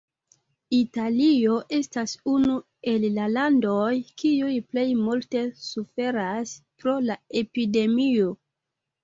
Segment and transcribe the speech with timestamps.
[0.75, 2.55] Italio estas unu
[2.93, 3.91] el la landoj
[4.23, 8.35] kiuj plej multe suferas pro la epidemio.